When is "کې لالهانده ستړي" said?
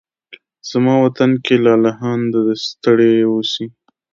1.45-3.13